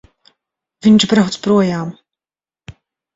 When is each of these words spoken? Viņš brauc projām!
Viņš 0.85 1.05
brauc 1.11 1.37
projām! 1.47 1.91